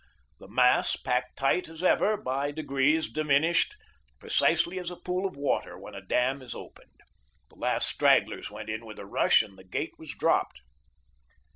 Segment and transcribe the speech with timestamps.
[0.39, 3.75] The mass, packed tight as ever, by degrees diminished,
[4.19, 7.01] precisely as a pool of water when a dam is opened.
[7.51, 10.61] The last stragglers went in with a rush, and the gate was dropped.